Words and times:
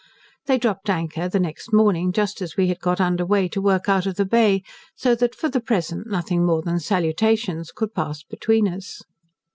They 0.47 0.57
dropped 0.57 0.89
anchor 0.89 1.29
the 1.29 1.39
next 1.39 1.71
morning, 1.71 2.11
just 2.11 2.41
as 2.41 2.57
we 2.57 2.69
had 2.69 2.79
got 2.79 2.99
under 2.99 3.23
weigh 3.23 3.47
to 3.49 3.61
work 3.61 3.87
out 3.87 4.07
of 4.07 4.15
the 4.15 4.25
Bay, 4.25 4.63
so 4.95 5.13
that 5.13 5.35
for 5.35 5.47
the 5.47 5.61
present 5.61 6.07
nothing 6.07 6.43
more 6.43 6.63
than 6.63 6.79
salutations 6.79 7.71
could 7.71 7.93
pass 7.93 8.23
between 8.23 8.67
us. 8.67 9.03